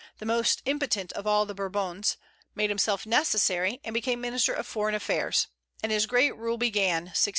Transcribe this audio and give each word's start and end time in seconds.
the 0.17 0.25
most 0.25 0.63
impotent 0.65 1.13
of 1.13 1.27
all 1.27 1.45
the 1.45 1.53
Bourbons, 1.53 2.17
made 2.55 2.71
himself 2.71 3.05
necessary, 3.05 3.79
and 3.83 3.93
became 3.93 4.19
minister 4.19 4.51
of 4.51 4.65
foreign 4.65 4.95
affairs; 4.95 5.45
and 5.83 5.91
his 5.91 6.07
great 6.07 6.35
rule 6.35 6.57
began 6.57 7.03
(1624). 7.13 7.29